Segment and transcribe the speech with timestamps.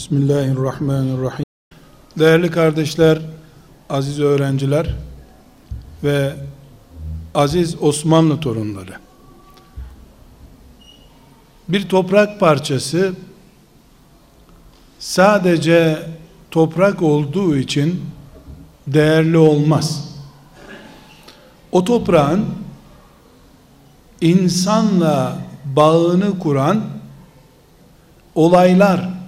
[0.00, 1.44] Bismillahirrahmanirrahim.
[2.18, 3.18] Değerli kardeşler,
[3.90, 4.94] aziz öğrenciler
[6.04, 6.34] ve
[7.34, 8.92] aziz Osmanlı torunları.
[11.68, 13.12] Bir toprak parçası
[14.98, 16.02] sadece
[16.50, 18.02] toprak olduğu için
[18.86, 20.14] değerli olmaz.
[21.72, 22.46] O toprağın
[24.20, 26.84] insanla bağını kuran
[28.34, 29.19] olaylar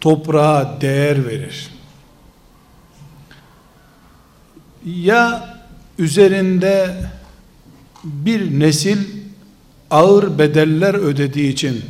[0.00, 1.70] toprağa değer verir.
[4.86, 5.58] Ya
[5.98, 6.94] üzerinde
[8.04, 8.98] bir nesil
[9.90, 11.84] ağır bedeller ödediği için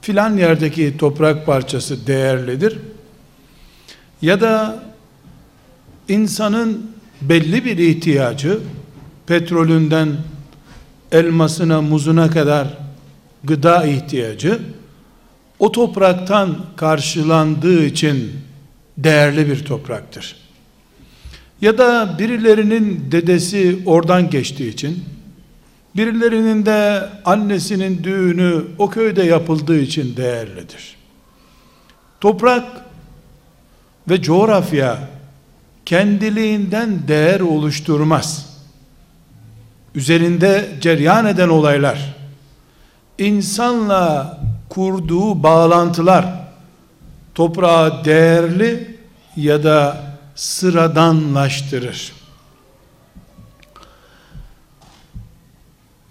[0.00, 2.78] filan yerdeki toprak parçası değerlidir.
[4.22, 4.84] Ya da
[6.08, 6.90] insanın
[7.22, 8.60] belli bir ihtiyacı
[9.26, 10.08] petrolünden
[11.12, 12.78] elmasına muzuna kadar
[13.44, 14.60] gıda ihtiyacı
[15.60, 18.32] o topraktan karşılandığı için
[18.98, 20.36] değerli bir topraktır.
[21.60, 25.04] Ya da birilerinin dedesi oradan geçtiği için,
[25.96, 30.96] birilerinin de annesinin düğünü o köyde yapıldığı için değerlidir.
[32.20, 32.64] Toprak
[34.10, 34.98] ve coğrafya
[35.86, 38.50] kendiliğinden değer oluşturmaz.
[39.94, 42.16] Üzerinde ceryan eden olaylar,
[43.18, 44.40] insanla
[44.70, 46.26] kurduğu bağlantılar
[47.34, 48.98] toprağı değerli
[49.36, 50.04] ya da
[50.34, 52.12] sıradanlaştırır.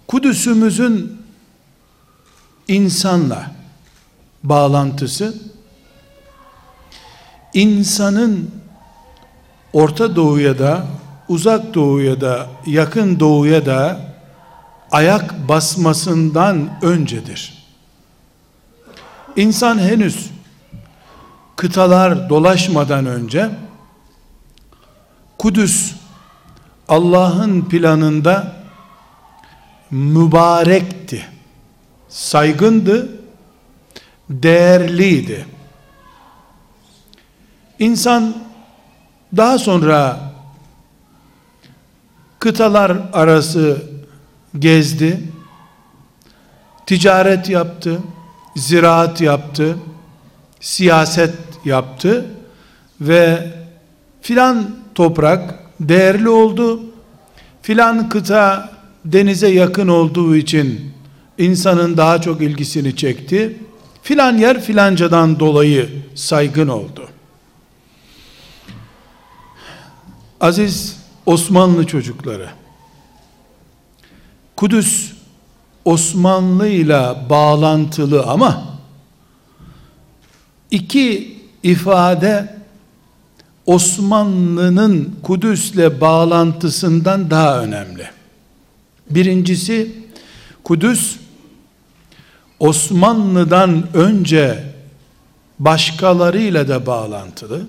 [0.08, 1.22] Kudüs'ümüzün
[2.68, 3.50] insanla
[4.42, 5.34] bağlantısı
[7.54, 8.50] insanın
[9.72, 10.86] Orta Doğu'ya da
[11.28, 14.00] Uzak Doğu'ya da Yakın Doğu'ya da
[14.90, 17.59] ayak basmasından öncedir.
[19.36, 20.30] İnsan henüz
[21.56, 23.50] kıtalar dolaşmadan önce
[25.38, 25.94] Kudüs
[26.88, 28.56] Allah'ın planında
[29.90, 31.26] mübarekti.
[32.08, 33.08] Saygındı,
[34.30, 35.46] değerliydi.
[37.78, 38.36] İnsan
[39.36, 40.20] daha sonra
[42.38, 43.82] kıtalar arası
[44.58, 45.28] gezdi,
[46.86, 48.00] ticaret yaptı,
[48.56, 49.76] ziraat yaptı,
[50.60, 51.34] siyaset
[51.64, 52.26] yaptı
[53.00, 53.50] ve
[54.22, 56.82] filan toprak değerli oldu.
[57.62, 58.72] Filan kıta
[59.04, 60.92] denize yakın olduğu için
[61.38, 63.56] insanın daha çok ilgisini çekti.
[64.02, 67.08] Filan yer filancadan dolayı saygın oldu.
[70.40, 72.50] Aziz Osmanlı çocukları,
[74.56, 75.09] Kudüs
[75.84, 78.64] Osmanlı ile bağlantılı ama
[80.70, 82.60] iki ifade
[83.66, 88.10] Osmanlı'nın Kudüs'le bağlantısından daha önemli.
[89.10, 89.92] Birincisi
[90.64, 91.16] Kudüs
[92.60, 94.64] Osmanlı'dan önce
[95.58, 97.66] başkalarıyla da bağlantılı.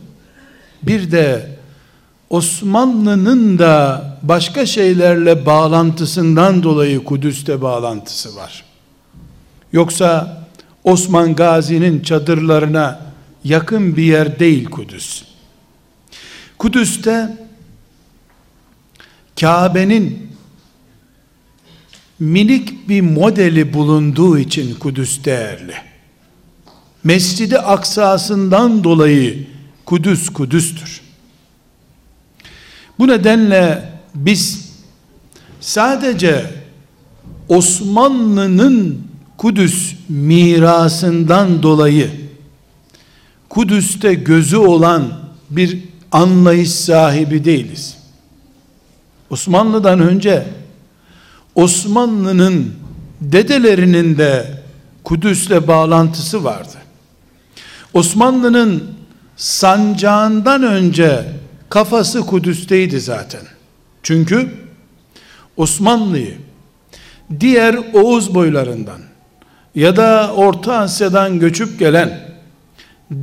[0.84, 1.50] Bir de
[2.32, 8.64] Osmanlı'nın da başka şeylerle bağlantısından dolayı Kudüs'te bağlantısı var.
[9.74, 10.44] Yoksa
[10.84, 13.02] Osman Gazi'nin çadırlarına
[13.44, 15.24] yakın bir yer değil Kudüs.
[16.58, 17.38] Kudüs'te
[19.40, 20.28] Kabe'nin
[22.20, 25.76] minik bir modeli bulunduğu için Kudüs değerli.
[27.04, 29.48] Mescidi Aksa'sından dolayı
[29.86, 31.11] Kudüs Kudüs'tür.
[33.02, 34.72] Bu nedenle biz
[35.60, 36.46] sadece
[37.50, 39.02] Osmanlı'nın
[39.38, 42.12] Kudüs mirasından dolayı
[43.50, 45.14] Kudüs'te gözü olan
[45.50, 45.80] bir
[46.12, 47.98] anlayış sahibi değiliz.
[49.30, 50.48] Osmanlı'dan önce
[51.56, 52.74] Osmanlı'nın
[53.22, 54.62] dedelerinin de
[55.04, 56.78] Kudüs'le bağlantısı vardı.
[57.94, 58.84] Osmanlı'nın
[59.38, 61.41] sancağından önce
[61.72, 63.42] kafası Kudüs'teydi zaten.
[64.04, 64.50] Çünkü
[65.58, 66.38] Osmanlı'yı
[67.40, 69.02] diğer Oğuz boylarından
[69.76, 72.36] ya da Orta Asya'dan göçüp gelen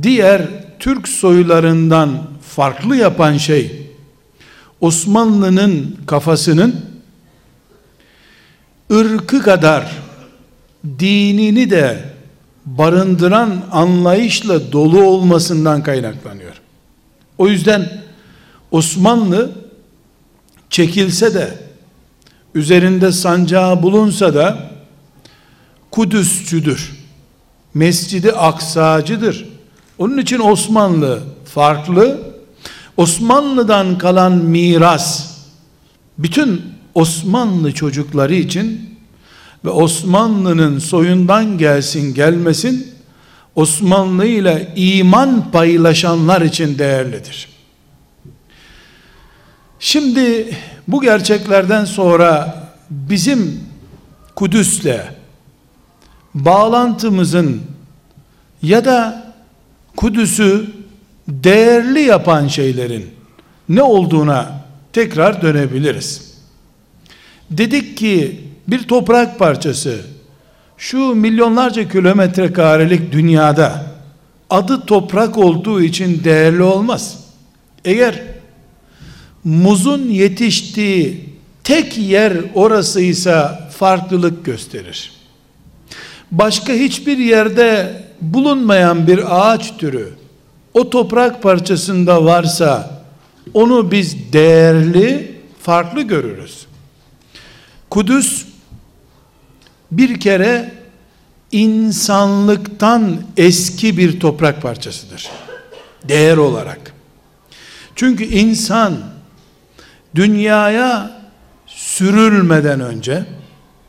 [0.01, 0.41] diğer
[0.79, 3.87] Türk soylarından farklı yapan şey
[4.81, 6.75] Osmanlı'nın kafasının
[8.91, 9.91] ırkı kadar
[10.99, 12.03] dinini de
[12.65, 16.61] barındıran anlayışla dolu olmasından kaynaklanıyor.
[17.37, 18.08] O yüzden
[18.71, 19.51] Osmanlı
[20.69, 21.57] çekilse de
[22.55, 24.69] üzerinde sancağı bulunsa da
[25.91, 26.91] Kudüsçüdür.
[27.73, 29.47] Mescidi Aksacıdır.
[29.97, 32.19] Onun için Osmanlı farklı.
[32.97, 35.37] Osmanlı'dan kalan miras
[36.17, 36.61] bütün
[36.95, 38.89] Osmanlı çocukları için
[39.65, 42.87] ve Osmanlı'nın soyundan gelsin gelmesin
[43.55, 47.48] Osmanlı ile iman paylaşanlar için değerlidir.
[49.79, 50.55] Şimdi
[50.87, 53.63] bu gerçeklerden sonra bizim
[54.35, 54.99] Kudüs'le
[56.33, 57.61] bağlantımızın
[58.61, 59.25] ya da
[59.95, 60.65] Kudüs'ü
[61.27, 63.05] değerli yapan şeylerin
[63.69, 64.61] ne olduğuna
[64.93, 66.33] tekrar dönebiliriz.
[67.51, 70.01] Dedik ki bir toprak parçası
[70.77, 73.85] şu milyonlarca kilometre karelik dünyada
[74.49, 77.19] adı toprak olduğu için değerli olmaz.
[77.85, 78.21] Eğer
[79.49, 81.25] muzun yetiştiği
[81.63, 85.11] tek yer orasıysa farklılık gösterir.
[86.31, 90.09] Başka hiçbir yerde bulunmayan bir ağaç türü
[90.73, 93.01] o toprak parçasında varsa
[93.53, 96.65] onu biz değerli, farklı görürüz.
[97.89, 98.45] Kudüs
[99.91, 100.73] bir kere
[101.51, 105.29] insanlıktan eski bir toprak parçasıdır.
[106.03, 106.93] Değer olarak.
[107.95, 108.97] Çünkü insan
[110.15, 111.11] dünyaya
[111.65, 113.25] sürülmeden önce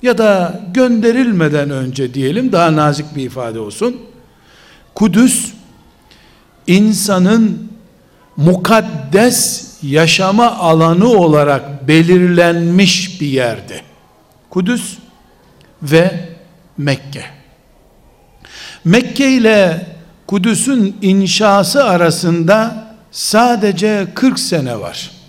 [0.02, 3.96] ya da gönderilmeden önce diyelim daha nazik bir ifade olsun.
[4.94, 5.52] Kudüs
[6.66, 7.70] insanın
[8.36, 13.80] mukaddes yaşama alanı olarak belirlenmiş bir yerde.
[14.50, 14.98] Kudüs
[15.82, 16.28] ve
[16.78, 17.24] Mekke.
[18.84, 19.86] Mekke ile
[20.26, 25.19] Kudüs'ün inşası arasında sadece 40 sene var.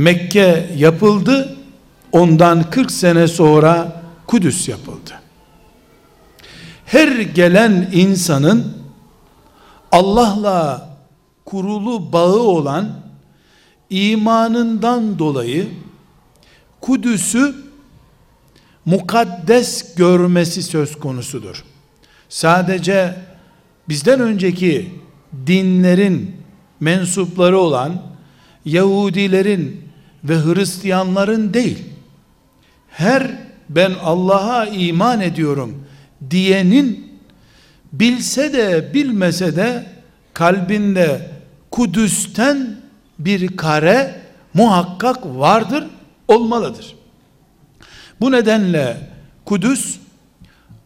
[0.00, 1.56] Mekke yapıldı,
[2.12, 5.20] ondan 40 sene sonra Kudüs yapıldı.
[6.84, 8.76] Her gelen insanın
[9.92, 10.90] Allah'la
[11.44, 13.00] kurulu bağı olan
[13.90, 15.68] imanından dolayı
[16.80, 17.54] Kudüs'ü
[18.84, 21.64] mukaddes görmesi söz konusudur.
[22.28, 23.16] Sadece
[23.88, 24.92] bizden önceki
[25.46, 26.36] dinlerin
[26.80, 28.02] mensupları olan
[28.64, 29.89] Yahudilerin
[30.24, 31.84] ve Hristiyanların değil,
[32.90, 33.30] her
[33.68, 35.86] ben Allah'a iman ediyorum
[36.30, 37.20] diyenin
[37.92, 39.86] bilse de bilmese de
[40.34, 41.30] kalbinde
[41.70, 42.76] Kudüs'ten
[43.18, 44.20] bir kare
[44.54, 45.86] muhakkak vardır,
[46.28, 46.94] olmalıdır.
[48.20, 48.96] Bu nedenle
[49.44, 49.96] Kudüs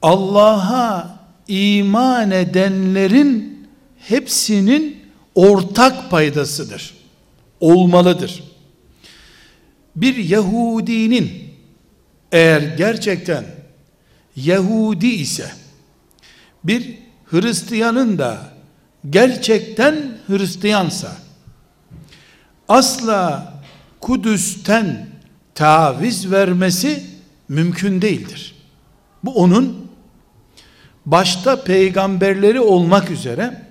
[0.03, 3.67] Allah'a iman edenlerin
[3.99, 4.97] hepsinin
[5.35, 6.95] ortak paydasıdır.
[7.61, 8.43] Olmalıdır.
[9.97, 11.55] Bir Yahudinin
[12.33, 13.45] eğer gerçekten
[14.37, 15.53] Yahudi ise
[16.65, 18.39] bir Hristiyanın da
[19.11, 21.17] gerçekten Hristiyansa
[22.69, 23.55] asla
[24.01, 25.07] Kudüs'ten
[25.55, 27.05] taviz vermesi
[27.49, 28.55] mümkün değildir.
[29.25, 29.87] Bu onun
[31.07, 33.63] başta peygamberleri olmak üzere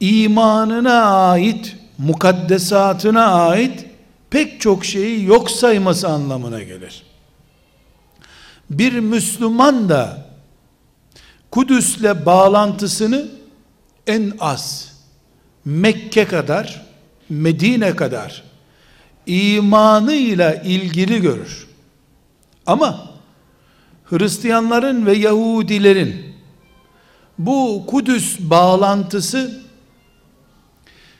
[0.00, 3.86] imanına ait, mukaddesatına ait
[4.30, 7.02] pek çok şeyi yok sayması anlamına gelir.
[8.70, 10.26] Bir Müslüman da
[11.50, 13.28] Kudüs'le bağlantısını
[14.06, 14.92] en az
[15.64, 16.86] Mekke kadar,
[17.28, 18.42] Medine kadar
[19.26, 21.66] imanıyla ilgili görür.
[22.66, 23.10] Ama
[24.04, 26.34] Hristiyanların ve Yahudilerin
[27.38, 29.62] bu Kudüs bağlantısı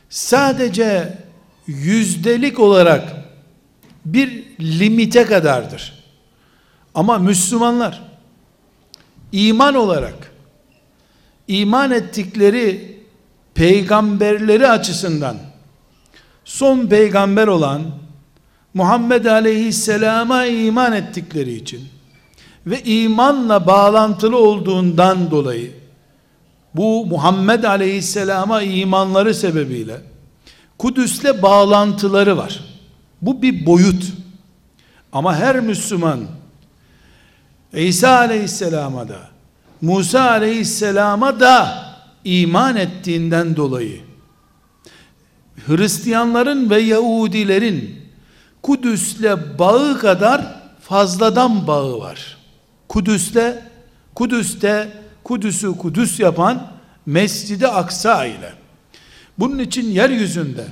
[0.09, 1.19] sadece
[1.67, 3.17] yüzdelik olarak
[4.05, 5.93] bir limite kadardır.
[6.95, 8.03] Ama Müslümanlar
[9.33, 10.33] iman olarak
[11.49, 12.97] iman ettikleri
[13.55, 15.37] peygamberleri açısından
[16.45, 17.83] son peygamber olan
[18.75, 21.89] Muhammed Aleyhisselam'a iman ettikleri için
[22.67, 25.73] ve imanla bağlantılı olduğundan dolayı
[26.75, 30.01] bu Muhammed Aleyhisselam'a imanları sebebiyle
[30.79, 32.61] Kudüs'le bağlantıları var.
[33.23, 34.05] Bu bir boyut.
[35.13, 36.21] Ama her Müslüman
[37.73, 39.19] İsa Aleyhisselam'a da
[39.81, 41.87] Musa Aleyhisselam'a da
[42.25, 44.01] iman ettiğinden dolayı
[45.67, 48.07] Hristiyanların ve Yahudilerin
[48.63, 52.37] Kudüs'le bağı kadar fazladan bağı var.
[52.89, 53.55] Kudüs'le
[54.15, 54.93] Kudüs'te
[55.25, 56.67] Kudüs'ü Kudüs yapan
[57.07, 58.66] Mescid-i Aksa ile.
[59.39, 60.65] Bunun için yeryüzünde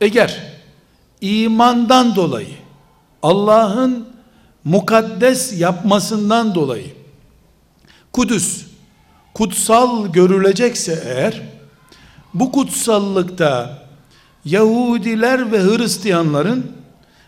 [0.00, 0.42] eğer
[1.20, 2.56] imandan dolayı
[3.22, 4.08] Allah'ın
[4.64, 6.94] mukaddes yapmasından dolayı
[8.12, 8.66] Kudüs
[9.34, 11.42] kutsal görülecekse eğer
[12.34, 13.84] bu kutsallıkta
[14.44, 16.72] Yahudiler ve Hristiyanların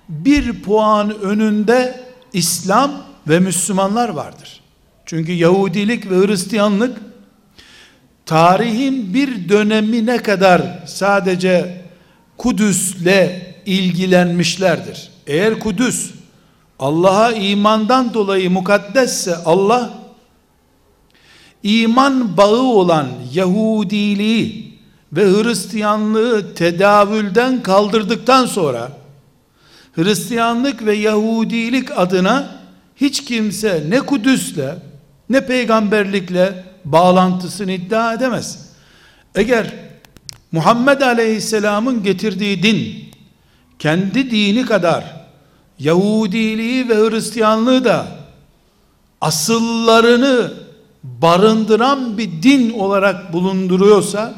[0.08, 2.92] bir puan önünde İslam
[3.28, 4.60] ve Müslümanlar vardır.
[5.06, 6.98] Çünkü Yahudilik ve Hristiyanlık
[8.26, 11.82] tarihin bir dönemine kadar sadece
[12.38, 13.30] Kudüs'le
[13.66, 15.08] ilgilenmişlerdir.
[15.26, 16.10] Eğer Kudüs
[16.78, 19.90] Allah'a imandan dolayı mukaddesse Allah
[21.62, 24.78] iman bağı olan Yahudiliği
[25.12, 28.92] ve Hristiyanlığı tedavülden kaldırdıktan sonra
[29.92, 32.56] Hristiyanlık ve Yahudilik adına
[32.96, 34.74] hiç kimse ne Kudüs'le
[35.30, 38.68] ne peygamberlikle bağlantısını iddia edemez.
[39.34, 39.74] Eğer
[40.52, 43.04] Muhammed Aleyhisselam'ın getirdiği din
[43.78, 45.04] kendi dini kadar
[45.78, 48.06] Yahudiliği ve Hristiyanlığı da
[49.20, 50.52] asıllarını
[51.02, 54.34] barındıran bir din olarak bulunduruyorsa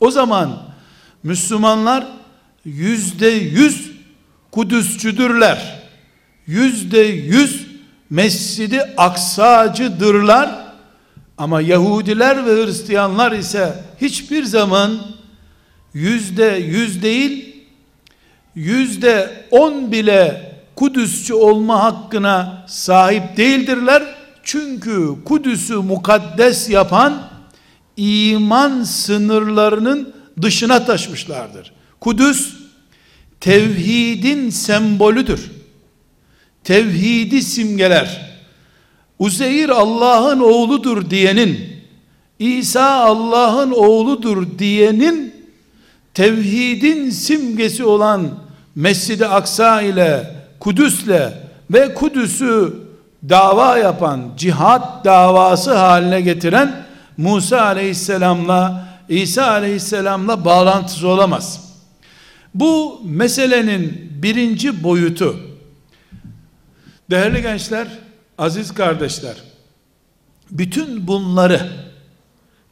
[0.00, 0.62] o zaman
[1.22, 2.06] Müslümanlar
[2.64, 3.90] yüzde yüz
[4.52, 5.82] Kudüsçüdürler.
[6.46, 7.66] Yüzde yüz
[8.10, 10.67] Mescidi Aksacıdırlar.
[11.38, 14.98] Ama Yahudiler ve Hristiyanlar ise hiçbir zaman
[15.94, 17.56] yüzde yüz değil,
[18.54, 24.02] yüzde on bile Kudüsçü olma hakkına sahip değildirler.
[24.42, 27.22] Çünkü Kudüs'ü mukaddes yapan
[27.96, 31.72] iman sınırlarının dışına taşmışlardır.
[32.00, 32.54] Kudüs
[33.40, 35.50] tevhidin sembolüdür.
[36.64, 38.27] Tevhidi simgeler.
[39.18, 41.58] Uzeyr Allah'ın oğludur diyenin,
[42.38, 45.34] İsa Allah'ın oğludur diyenin
[46.14, 48.28] tevhidin simgesi olan
[48.74, 51.32] Mescid-i Aksa ile Kudüs'le
[51.70, 52.74] ve Kudüs'ü
[53.28, 61.74] dava yapan, cihat davası haline getiren Musa aleyhisselamla İsa aleyhisselamla bağlantısı olamaz.
[62.54, 65.36] Bu meselenin birinci boyutu
[67.10, 67.88] değerli gençler,
[68.38, 69.36] aziz kardeşler
[70.50, 71.70] bütün bunları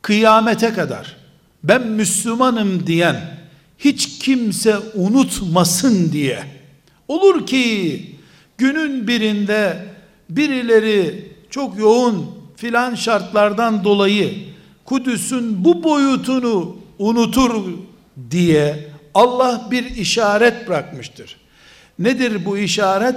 [0.02, 1.16] kıyamete kadar
[1.64, 3.38] ben Müslümanım diyen
[3.78, 6.44] hiç kimse unutmasın diye
[7.08, 8.16] olur ki
[8.58, 9.86] günün birinde
[10.30, 14.34] birileri çok yoğun filan şartlardan dolayı
[14.84, 17.64] Kudüs'ün bu boyutunu unutur
[18.30, 21.36] diye Allah bir işaret bırakmıştır.
[21.98, 23.16] Nedir bu işaret?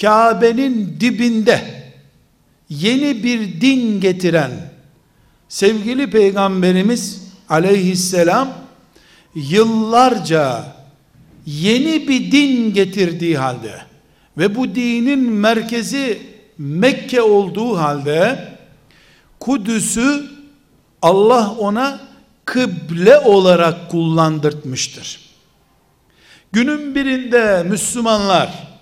[0.00, 1.60] Kabe'nin dibinde
[2.68, 4.50] yeni bir din getiren
[5.48, 8.48] sevgili peygamberimiz aleyhisselam
[9.34, 10.76] yıllarca
[11.46, 13.82] yeni bir din getirdiği halde
[14.38, 18.48] ve bu dinin merkezi Mekke olduğu halde
[19.40, 20.26] Kudüs'ü
[21.02, 22.00] Allah ona
[22.44, 25.20] kıble olarak kullandırtmıştır.
[26.52, 28.75] Günün birinde Müslümanlar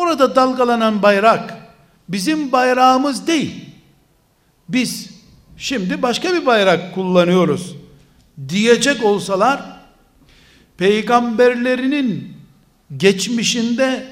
[0.00, 1.56] orada dalgalanan bayrak
[2.08, 3.64] bizim bayrağımız değil.
[4.68, 5.10] Biz
[5.56, 7.76] şimdi başka bir bayrak kullanıyoruz
[8.48, 9.62] diyecek olsalar
[10.78, 12.32] peygamberlerinin
[12.96, 14.06] geçmişinde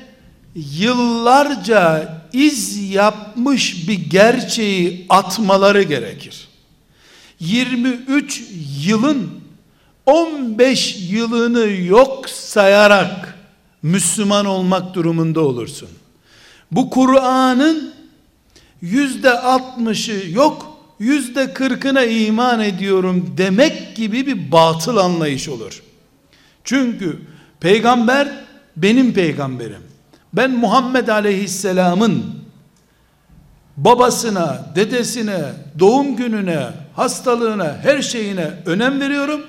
[0.55, 6.49] yıllarca iz yapmış bir gerçeği atmaları gerekir.
[7.41, 8.43] 23
[8.85, 9.31] yılın
[10.07, 13.28] 15 yılını yok sayarak
[13.83, 15.89] Müslüman olmak durumunda olursun.
[16.71, 17.95] Bu Kur'an'ın
[18.81, 25.83] yüzde altmışı yok, yüzde kırkına iman ediyorum demek gibi bir batıl anlayış olur.
[26.65, 27.19] Çünkü
[27.61, 28.29] peygamber
[28.77, 29.83] benim peygamberim.
[30.33, 32.25] Ben Muhammed Aleyhisselam'ın
[33.77, 35.41] babasına, dedesine,
[35.79, 36.67] doğum gününe,
[36.97, 39.41] hastalığına, her şeyine önem veriyorum.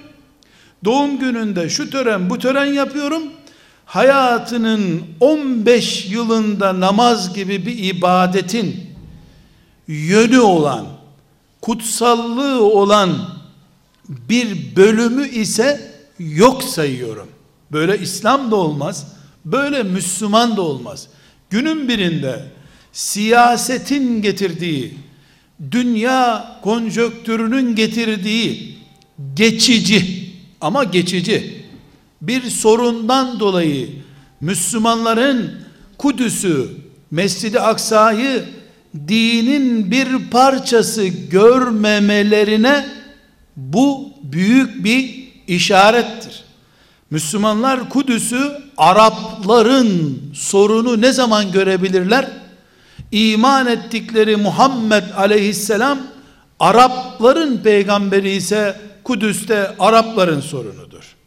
[0.85, 3.23] Doğum gününde şu tören, bu tören yapıyorum.
[3.89, 8.75] Hayatının 15 yılında namaz gibi bir ibadetin
[9.87, 10.85] yönü olan,
[11.61, 13.09] kutsallığı olan
[14.09, 17.27] bir bölümü ise yok sayıyorum.
[17.71, 19.07] Böyle İslam da olmaz,
[19.45, 21.07] böyle Müslüman da olmaz.
[21.49, 22.45] Günün birinde
[22.91, 24.97] siyasetin getirdiği,
[25.71, 28.77] dünya konjöktürünün getirdiği
[29.35, 30.29] geçici
[30.61, 31.58] ama geçici
[32.21, 33.89] bir sorundan dolayı
[34.41, 35.51] Müslümanların
[35.97, 36.67] Kudüs'ü,
[37.11, 38.45] Mescid-i Aksa'yı
[39.07, 42.85] dinin bir parçası görmemelerine
[43.55, 46.43] bu büyük bir işarettir.
[47.11, 52.27] Müslümanlar Kudüs'ü Arapların sorunu ne zaman görebilirler?
[53.11, 55.99] İman ettikleri Muhammed aleyhisselam
[56.59, 61.18] Arapların peygamberi ise Kudüs'te Arapların sorunudur.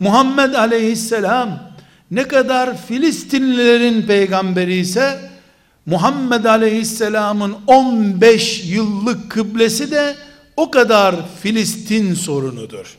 [0.00, 1.72] Muhammed aleyhisselam
[2.10, 5.18] ne kadar Filistinlilerin peygamberi ise
[5.86, 10.16] Muhammed aleyhisselamın 15 yıllık kıblesi de
[10.56, 12.96] o kadar Filistin sorunudur.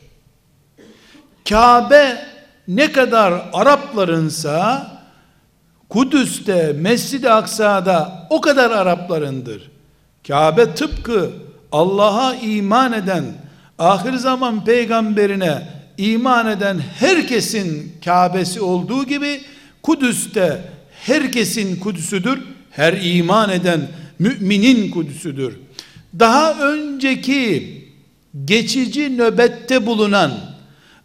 [1.48, 2.24] Kabe
[2.68, 4.86] ne kadar Araplarınsa
[5.88, 9.70] Kudüs'te, Mescid-i Aksa'da o kadar Araplarındır.
[10.28, 11.30] Kabe tıpkı
[11.72, 13.24] Allah'a iman eden,
[13.78, 19.40] ahir zaman peygamberine iman eden herkesin Kabe'si olduğu gibi
[19.82, 22.38] Kudüs'te herkesin Kudüs'üdür.
[22.70, 23.80] Her iman eden
[24.18, 25.54] müminin Kudüs'üdür.
[26.18, 27.80] Daha önceki
[28.44, 30.32] geçici nöbette bulunan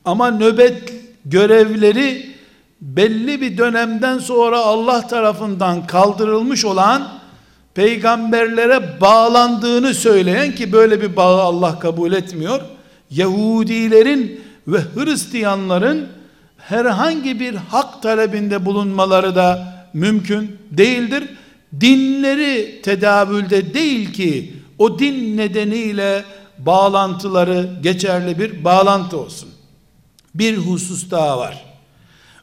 [0.05, 0.93] ama nöbet
[1.25, 2.35] görevleri
[2.81, 7.07] belli bir dönemden sonra Allah tarafından kaldırılmış olan
[7.73, 12.61] peygamberlere bağlandığını söyleyen ki böyle bir bağı Allah kabul etmiyor.
[13.11, 16.07] Yahudilerin ve Hristiyanların
[16.57, 21.23] herhangi bir hak talebinde bulunmaları da mümkün değildir.
[21.81, 26.23] Dinleri tedavülde değil ki o din nedeniyle
[26.57, 29.49] bağlantıları geçerli bir bağlantı olsun.
[30.35, 31.65] Bir husus daha var.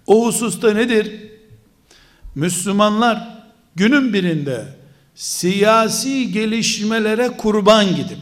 [0.07, 1.13] O hususta nedir?
[2.35, 3.45] Müslümanlar
[3.77, 4.65] günün birinde
[5.15, 8.19] siyasi gelişmelere kurban gidip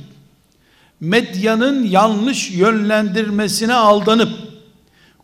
[1.01, 4.31] medyanın yanlış yönlendirmesine aldanıp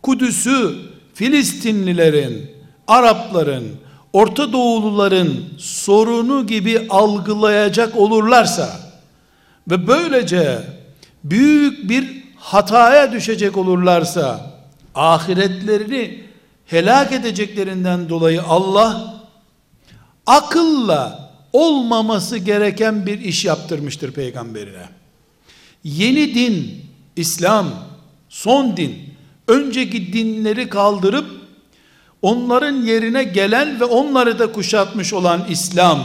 [0.02, 0.74] Kudüs'ü
[1.14, 2.50] Filistinlilerin,
[2.88, 3.64] Arapların,
[4.12, 8.80] Orta Doğuluların sorunu gibi algılayacak olurlarsa
[9.70, 10.62] ve böylece
[11.24, 14.50] büyük bir hataya düşecek olurlarsa
[14.94, 16.24] ahiretlerini
[16.66, 19.14] helak edeceklerinden dolayı Allah
[20.26, 24.88] akılla olmaması gereken bir iş yaptırmıştır peygamberine.
[25.86, 26.84] Yeni din,
[27.16, 27.66] İslam,
[28.28, 28.96] son din,
[29.48, 31.26] önceki dinleri kaldırıp
[32.22, 36.04] onların yerine gelen ve onları da kuşatmış olan İslam,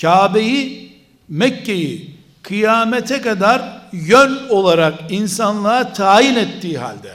[0.00, 0.92] Kabe'yi,
[1.28, 2.10] Mekke'yi
[2.42, 7.12] kıyamete kadar yön olarak insanlığa tayin ettiği halde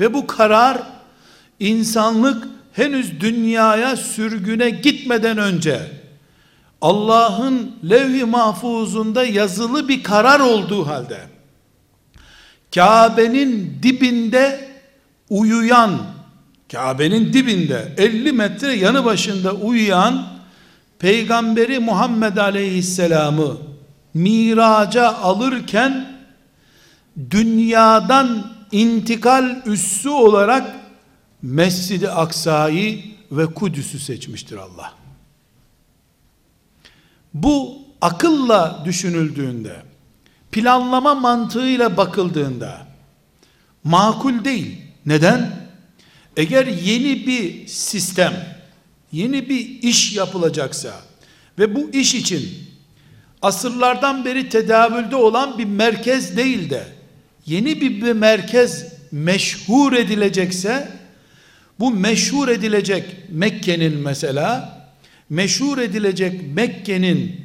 [0.00, 0.78] ve bu karar
[1.60, 5.97] insanlık henüz dünyaya sürgüne gitmeden önce
[6.82, 11.20] Allah'ın levh-i mahfuzunda yazılı bir karar olduğu halde
[12.74, 14.68] Kabe'nin dibinde
[15.30, 16.00] uyuyan
[16.72, 20.26] Kabe'nin dibinde 50 metre yanı başında uyuyan
[20.98, 23.56] Peygamberi Muhammed Aleyhisselam'ı
[24.14, 26.18] miraca alırken
[27.30, 30.76] dünyadan intikal üssü olarak
[31.42, 33.00] Mescid-i Aksa'yı
[33.32, 34.92] ve Kudüs'ü seçmiştir Allah.
[37.34, 39.76] Bu akılla düşünüldüğünde,
[40.52, 42.86] planlama mantığıyla bakıldığında
[43.84, 44.76] makul değil.
[45.06, 45.50] Neden?
[46.36, 48.58] Eğer yeni bir sistem,
[49.12, 50.92] yeni bir iş yapılacaksa
[51.58, 52.48] ve bu iş için
[53.42, 56.84] asırlardan beri tedavülde olan bir merkez değil de
[57.46, 60.88] yeni bir merkez meşhur edilecekse
[61.80, 64.77] bu meşhur edilecek Mekke'nin mesela
[65.30, 67.40] meşhur edilecek Mekke'nin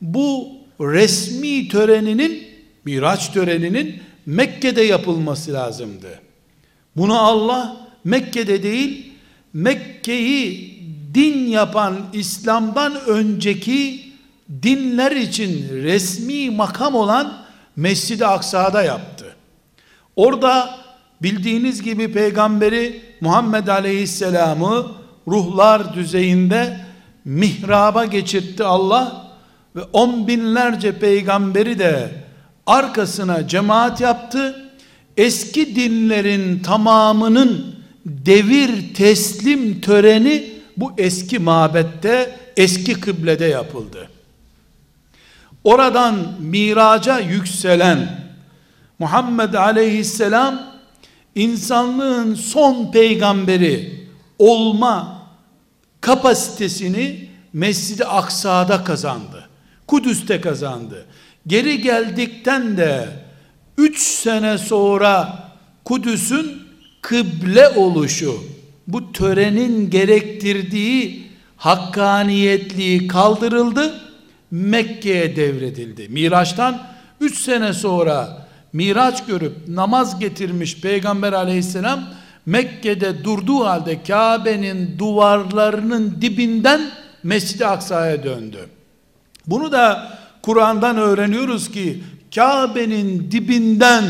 [0.00, 0.48] bu
[0.80, 2.48] resmi töreninin
[2.84, 6.20] Miraç töreninin Mekke'de yapılması lazımdı.
[6.96, 9.12] Bunu Allah Mekke'de değil
[9.52, 10.78] Mekke'yi
[11.14, 14.04] din yapan İslam'dan önceki
[14.62, 17.44] dinler için resmi makam olan
[17.76, 19.36] Mescid-i Aksa'da yaptı.
[20.16, 20.78] Orada
[21.22, 24.86] bildiğiniz gibi peygamberi Muhammed Aleyhisselam'ı
[25.28, 26.87] ruhlar düzeyinde
[27.28, 29.32] mihraba geçirtti Allah
[29.76, 32.10] ve on binlerce peygamberi de
[32.66, 34.70] arkasına cemaat yaptı.
[35.16, 44.08] Eski dinlerin tamamının devir teslim töreni bu eski mabette, eski kıblede yapıldı.
[45.64, 48.20] Oradan miraca yükselen
[48.98, 50.62] Muhammed aleyhisselam
[51.34, 55.17] insanlığın son peygamberi olma
[56.00, 59.48] kapasitesini Mescid-i Aksa'da kazandı.
[59.86, 61.06] Kudüs'te kazandı.
[61.46, 63.08] Geri geldikten de
[63.78, 65.44] 3 sene sonra
[65.84, 66.62] Kudüs'ün
[67.02, 68.44] kıble oluşu
[68.88, 74.00] bu törenin gerektirdiği hakkaniyetliği kaldırıldı.
[74.50, 76.08] Mekke'ye devredildi.
[76.08, 76.82] Miraç'tan
[77.20, 82.04] 3 sene sonra Miraç görüp namaz getirmiş Peygamber aleyhisselam
[82.48, 86.80] Mekke'de durduğu halde Kabe'nin duvarlarının dibinden
[87.22, 88.68] Mescid-i Aksa'ya döndü.
[89.46, 92.02] Bunu da Kur'an'dan öğreniyoruz ki
[92.34, 94.04] Kabe'nin dibinden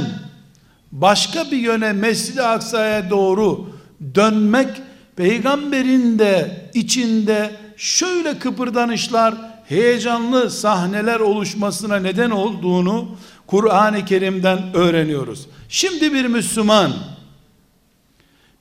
[0.92, 3.70] başka bir yöne Mescid-i Aksa'ya doğru
[4.14, 4.68] dönmek
[5.16, 9.34] peygamberin de içinde şöyle kıpırdanışlar,
[9.68, 13.08] heyecanlı sahneler oluşmasına neden olduğunu
[13.46, 15.46] Kur'an-ı Kerim'den öğreniyoruz.
[15.68, 16.92] Şimdi bir Müslüman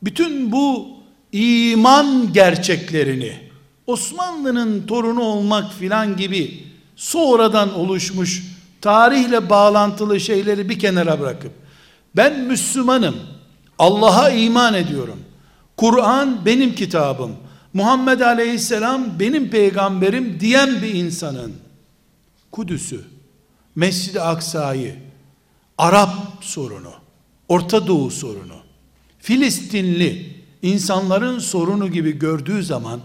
[0.03, 0.87] bütün bu
[1.31, 3.39] iman gerçeklerini
[3.87, 6.63] Osmanlı'nın torunu olmak filan gibi
[6.95, 8.43] sonradan oluşmuş
[8.81, 11.51] tarihle bağlantılı şeyleri bir kenara bırakıp
[12.15, 13.15] ben Müslümanım
[13.79, 15.19] Allah'a iman ediyorum.
[15.77, 17.35] Kur'an benim kitabım.
[17.73, 21.53] Muhammed Aleyhisselam benim peygamberim diyen bir insanın
[22.51, 23.05] Kudüs'ü
[23.75, 24.95] Mescid-i Aksa'yı
[25.77, 26.09] Arap
[26.41, 26.91] sorunu
[27.49, 28.66] Orta Doğu sorunu
[29.19, 32.99] Filistinli insanların sorunu gibi gördüğü zaman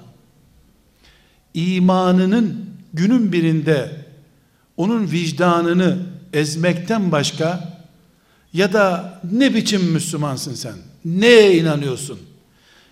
[1.54, 4.06] imanının günün birinde
[4.76, 5.98] onun vicdanını
[6.32, 7.72] ezmekten başka
[8.52, 10.74] ya da ne biçim Müslümansın sen?
[11.04, 12.18] Neye inanıyorsun?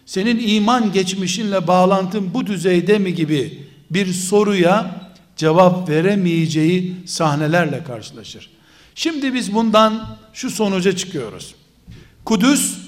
[0.06, 5.00] Senin iman geçmişinle bağlantın bu düzeyde mi gibi bir soruya
[5.37, 8.50] cevap veremeyeceği sahnelerle karşılaşır.
[8.94, 11.54] Şimdi biz bundan şu sonuca çıkıyoruz.
[12.24, 12.78] Kudüs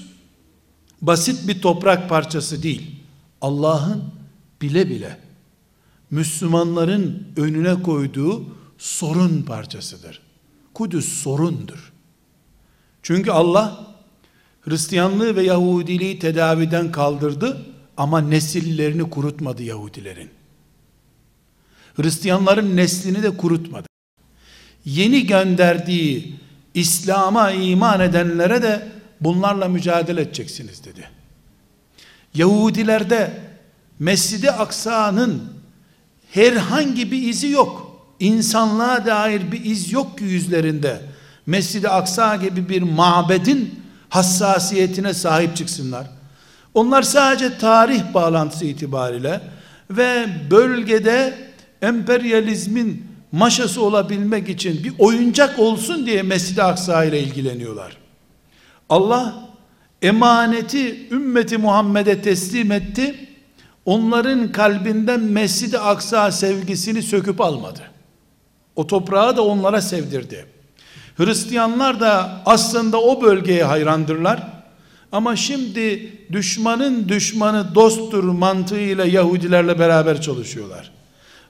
[1.03, 2.95] basit bir toprak parçası değil.
[3.41, 4.03] Allah'ın
[4.61, 5.17] bile bile
[6.11, 8.45] Müslümanların önüne koyduğu
[8.77, 10.21] sorun parçasıdır.
[10.73, 11.93] Kudüs sorundur.
[13.03, 13.95] Çünkü Allah
[14.61, 17.65] Hristiyanlığı ve Yahudiliği tedaviden kaldırdı
[17.97, 20.29] ama nesillerini kurutmadı Yahudilerin.
[21.95, 23.87] Hristiyanların neslini de kurutmadı.
[24.85, 26.35] Yeni gönderdiği
[26.73, 28.91] İslam'a iman edenlere de
[29.23, 31.09] bunlarla mücadele edeceksiniz dedi.
[32.33, 33.31] Yahudilerde
[33.99, 35.43] Mescid-i Aksa'nın
[36.31, 37.93] herhangi bir izi yok.
[38.19, 41.01] İnsanlığa dair bir iz yok ki yüzlerinde.
[41.45, 46.07] Mescid-i Aksa gibi bir mabedin hassasiyetine sahip çıksınlar.
[46.73, 49.41] Onlar sadece tarih bağlantısı itibariyle
[49.89, 51.33] ve bölgede
[51.81, 58.02] emperyalizmin maşası olabilmek için bir oyuncak olsun diye Mescid-i Aksa ile ilgileniyorlar.
[58.93, 59.33] Allah
[60.01, 63.29] emaneti ümmeti Muhammed'e teslim etti.
[63.85, 67.79] Onların kalbinden Mescid-i Aksa sevgisini söküp almadı.
[68.75, 70.45] O toprağı da onlara sevdirdi.
[71.17, 74.47] Hristiyanlar da aslında o bölgeye hayrandırlar.
[75.11, 80.91] Ama şimdi düşmanın düşmanı dosttur mantığıyla Yahudilerle beraber çalışıyorlar.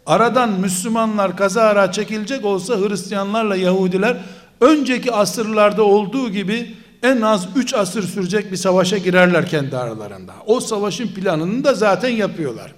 [0.06, 4.18] Aradan Müslümanlar kazara çekilecek olsa Hristiyanlarla Yahudiler
[4.62, 10.34] önceki asırlarda olduğu gibi en az 3 asır sürecek bir savaşa girerler kendi aralarında.
[10.46, 12.74] O savaşın planını da zaten yapıyorlar.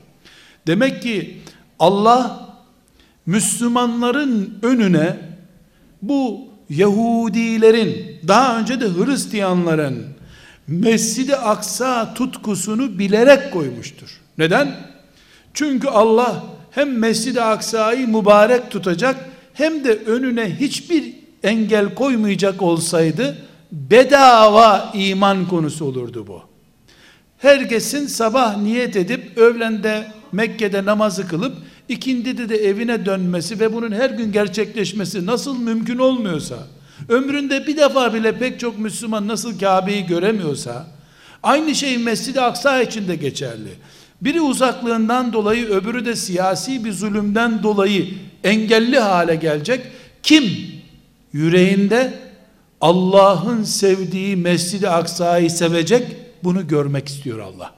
[0.67, 1.41] Demek ki
[1.79, 2.49] Allah
[3.25, 5.17] Müslümanların önüne
[6.01, 10.05] bu Yahudilerin daha önce de Hristiyanların
[10.67, 14.21] Mescid-i Aksa tutkusunu bilerek koymuştur.
[14.37, 14.75] Neden?
[15.53, 19.15] Çünkü Allah hem Mescid-i Aksa'yı mübarek tutacak
[19.53, 23.37] hem de önüne hiçbir engel koymayacak olsaydı
[23.75, 26.41] bedava iman konusu olurdu bu.
[27.37, 31.55] Herkesin sabah niyet edip öğlende Mekke'de namazı kılıp
[31.89, 36.67] ikindide de evine dönmesi ve bunun her gün gerçekleşmesi nasıl mümkün olmuyorsa,
[37.09, 40.87] ömründe bir defa bile pek çok Müslüman nasıl Kabe'yi göremiyorsa,
[41.43, 43.69] aynı şey Mescid-i Aksa için de geçerli.
[44.21, 48.07] Biri uzaklığından dolayı öbürü de siyasi bir zulümden dolayı
[48.43, 49.81] engelli hale gelecek.
[50.23, 50.43] Kim
[51.33, 52.13] yüreğinde
[52.81, 57.71] Allah'ın sevdiği Mescid-i Aksa'yı sevecek bunu görmek istiyor Allah.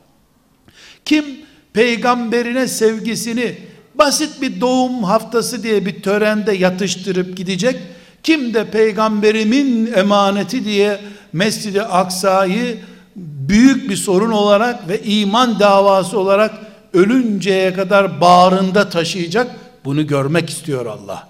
[1.06, 1.26] Kim
[1.74, 3.56] peygamberine sevgisini
[3.96, 7.80] basit bir doğum haftası diye bir törende yatıştırıp gidecek.
[8.24, 11.00] Kim de peygamberimin emaneti diye
[11.34, 12.78] Mescid-i Aksa'yı
[13.16, 16.54] büyük bir sorun olarak ve iman davası olarak
[16.94, 19.56] ölünceye kadar bağrında taşıyacak.
[19.86, 21.28] Bunu görmek istiyor Allah.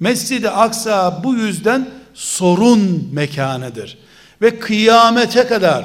[0.00, 3.98] Mescid-i Aksa bu yüzden sorun mekanıdır.
[4.42, 5.84] Ve kıyamete kadar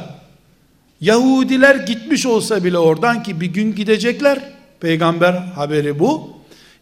[1.02, 4.40] Yahudiler gitmiş olsa bile oradan ki bir gün gidecekler.
[4.80, 6.30] Peygamber haberi bu.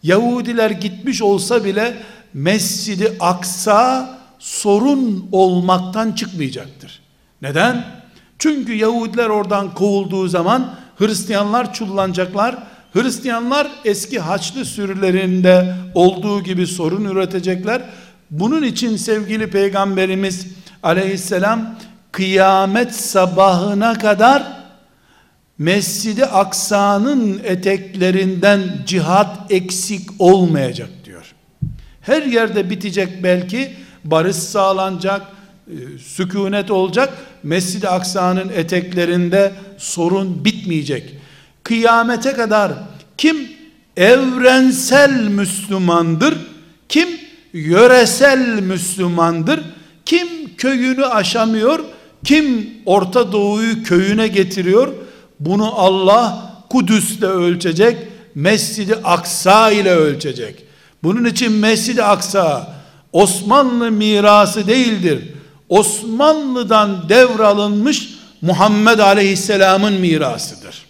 [0.03, 1.97] Yahudiler gitmiş olsa bile
[2.33, 6.99] Mescidi Aksa sorun olmaktan çıkmayacaktır.
[7.41, 7.86] Neden?
[8.39, 12.57] Çünkü Yahudiler oradan kovulduğu zaman Hristiyanlar çullanacaklar.
[12.93, 17.81] Hristiyanlar eski Haçlı sürülerinde olduğu gibi sorun üretecekler.
[18.31, 20.47] Bunun için sevgili peygamberimiz
[20.83, 21.75] aleyhisselam
[22.11, 24.57] kıyamet sabahına kadar
[25.57, 31.33] Mescidi Aksa'nın eteklerinden cihat eksik olmayacak diyor.
[32.01, 35.21] Her yerde bitecek belki, barış sağlanacak,
[35.67, 37.13] e, sükunet olacak.
[37.43, 41.15] Mescid-i Aksa'nın eteklerinde sorun bitmeyecek.
[41.63, 42.71] Kıyamete kadar
[43.17, 43.37] kim
[43.97, 46.37] evrensel Müslümandır,
[46.89, 47.07] kim
[47.58, 49.60] yöresel Müslümandır,
[50.06, 51.80] kim köyünü aşamıyor,
[52.26, 54.93] kim Orta Doğu'yu köyüne getiriyor,
[55.39, 57.98] bunu Allah Kudüs'le ölçecek,
[58.36, 60.63] Mescid-i Aksa ile ölçecek.
[61.04, 62.76] Bunun için Mescid-i Aksa
[63.13, 65.34] Osmanlı mirası değildir.
[65.70, 68.10] Osmanlı'dan devralınmış
[68.41, 70.86] Muhammed Aleyhisselam'ın mirasıdır.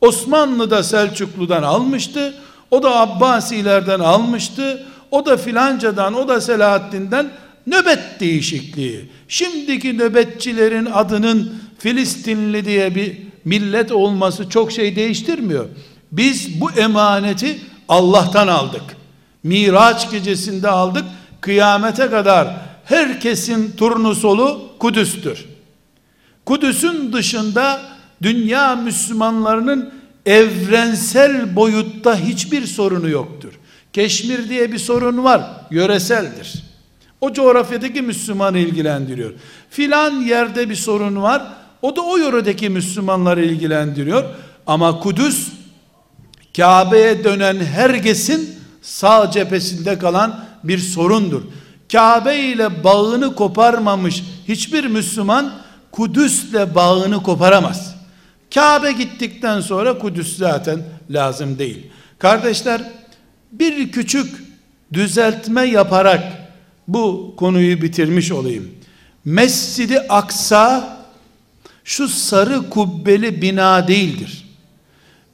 [0.00, 2.34] Osmanlı da Selçuklu'dan almıştı.
[2.70, 4.86] O da Abbasilerden almıştı.
[5.10, 7.30] O da filancadan, o da Selahaddin'den
[7.66, 9.08] nöbet değişikliği.
[9.28, 15.66] Şimdiki nöbetçilerin adının Filistinli diye bir millet olması çok şey değiştirmiyor.
[16.12, 18.82] Biz bu emaneti Allah'tan aldık.
[19.42, 21.04] Miraç gecesinde aldık.
[21.40, 25.44] Kıyamete kadar herkesin turnusolu Kudüs'tür.
[26.46, 27.80] Kudüs'ün dışında
[28.22, 29.92] dünya Müslümanlarının
[30.26, 33.57] evrensel boyutta hiçbir sorunu yoktur.
[33.92, 36.64] Keşmir diye bir sorun var, yöreseldir.
[37.20, 39.32] O coğrafyadaki Müslümanı ilgilendiriyor.
[39.70, 41.42] Filan yerde bir sorun var,
[41.82, 44.24] o da o yöredeki Müslümanları ilgilendiriyor.
[44.66, 45.48] Ama Kudüs,
[46.56, 51.42] Kabe'ye dönen herkesin sağ cephesinde kalan bir sorundur.
[51.92, 55.52] Kabe ile bağını koparmamış hiçbir Müslüman
[55.92, 57.94] Kudüs'le bağını koparamaz.
[58.54, 61.86] Kabe gittikten sonra Kudüs zaten lazım değil.
[62.18, 62.82] Kardeşler
[63.52, 64.44] bir küçük
[64.92, 66.32] düzeltme yaparak
[66.88, 68.70] bu konuyu bitirmiş olayım.
[69.24, 70.98] Mescidi Aksa
[71.84, 74.44] şu sarı kubbeli bina değildir.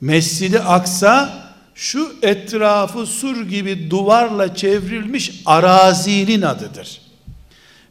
[0.01, 7.01] Mescidi Aksa şu etrafı sur gibi duvarla çevrilmiş arazinin adıdır.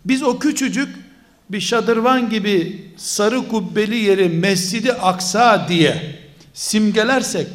[0.06, 0.90] Biz o küçücük
[1.50, 6.20] bir şadırvan gibi sarı kubbeli yeri Mescidi Aksa diye
[6.54, 7.48] simgelersek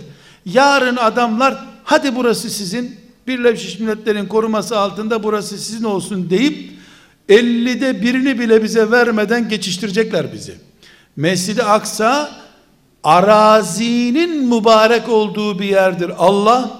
[0.45, 2.97] yarın adamlar hadi burası sizin
[3.27, 6.73] Birleşmiş Milletler'in koruması altında burası sizin olsun deyip
[7.29, 10.55] 50'de birini bile bize vermeden geçiştirecekler bizi.
[11.17, 12.31] Mescid-i Aksa
[13.05, 16.13] arazinin mübarek olduğu bir yerdir.
[16.19, 16.71] Allah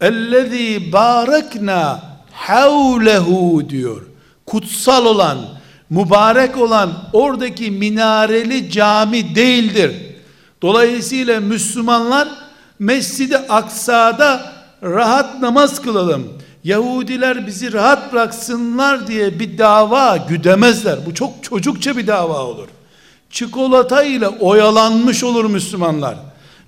[0.00, 2.02] ellezî barakna
[2.32, 4.06] havlehu diyor.
[4.46, 5.38] Kutsal olan,
[5.90, 9.96] mübarek olan oradaki minareli cami değildir.
[10.62, 12.45] Dolayısıyla Müslümanlar
[12.78, 16.28] Mescid-i Aksa'da rahat namaz kılalım.
[16.64, 20.98] Yahudiler bizi rahat bıraksınlar diye bir dava güdemezler.
[21.06, 22.68] Bu çok çocukça bir dava olur.
[23.30, 26.16] Çikolata ile oyalanmış olur Müslümanlar.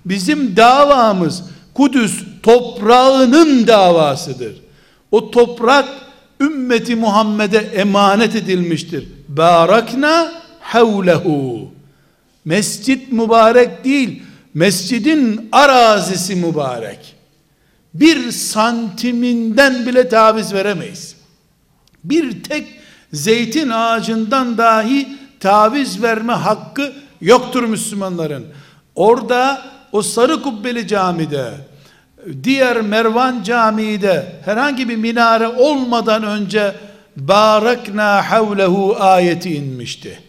[0.04, 1.42] Bizim davamız
[1.74, 4.56] Kudüs toprağının davasıdır.
[5.10, 5.88] O toprak
[6.40, 9.08] ümmeti Muhammed'e emanet edilmiştir.
[9.28, 11.68] Barakna havlehu.
[12.44, 14.22] Mescit mübarek değil,
[14.54, 17.14] mescidin arazisi mübarek.
[17.94, 21.16] Bir santiminden bile taviz veremeyiz.
[22.04, 22.66] Bir tek
[23.12, 25.08] zeytin ağacından dahi
[25.40, 28.46] taviz verme hakkı yoktur Müslümanların.
[28.94, 31.54] Orada o sarı kubbeli camide,
[32.42, 36.74] diğer Mervan Camii'de herhangi bir minare olmadan önce
[37.16, 40.20] barakna havlehu ayeti inmişti.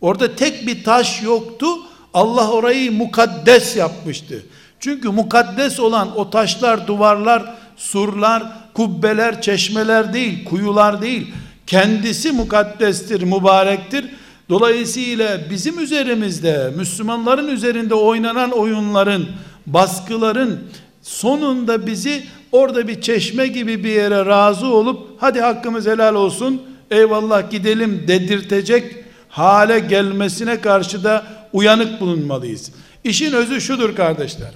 [0.00, 1.66] Orada tek bir taş yoktu.
[2.14, 4.42] Allah orayı mukaddes yapmıştı.
[4.80, 8.42] Çünkü mukaddes olan o taşlar, duvarlar, surlar,
[8.74, 11.34] kubbeler, çeşmeler değil, kuyular değil.
[11.66, 14.04] Kendisi mukaddestir, mübarektir.
[14.48, 19.26] Dolayısıyla bizim üzerimizde, Müslümanların üzerinde oynanan oyunların,
[19.66, 20.60] baskıların
[21.02, 22.22] sonunda bizi
[22.52, 29.04] orada bir çeşme gibi bir yere razı olup hadi hakkımız helal olsun eyvallah gidelim dedirtecek
[29.28, 32.72] hale gelmesine karşı da uyanık bulunmalıyız.
[33.04, 34.50] İşin özü şudur kardeşler.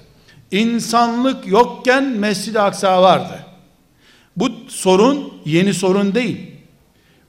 [0.51, 3.45] İnsanlık yokken Mescid-i Aksa vardı.
[4.35, 6.51] Bu sorun yeni sorun değil.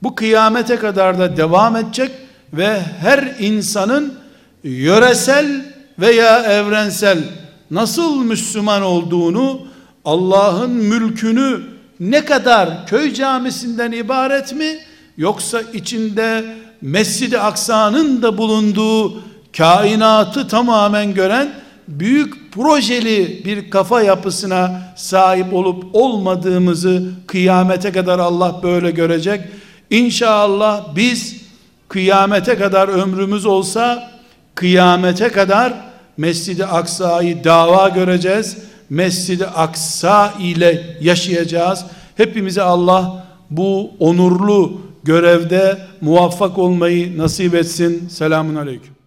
[0.03, 2.11] Bu kıyamete kadar da devam edecek
[2.53, 4.15] ve her insanın
[4.65, 5.65] yöresel
[5.99, 7.19] veya evrensel
[7.71, 9.61] nasıl Müslüman olduğunu
[10.05, 11.61] Allah'ın mülkünü
[12.01, 14.79] ne kadar köy camisinden ibaret mi
[15.17, 21.53] yoksa içinde Mescid-i Aksa'nın da bulunduğu kainatı tamamen gören
[21.89, 29.41] büyük projeli bir kafa yapısına sahip olup olmadığımızı kıyamete kadar Allah böyle görecek.
[29.91, 31.37] İnşallah biz
[31.89, 34.11] kıyamete kadar ömrümüz olsa
[34.55, 35.75] kıyamete kadar
[36.17, 38.59] Mescid-i Aksa'yı dava göreceğiz.
[38.91, 41.85] Mescid-i Aksa ile yaşayacağız.
[42.17, 48.09] Hepimize Allah bu onurlu görevde muvaffak olmayı nasip etsin.
[48.09, 49.00] Selamun Aleyküm.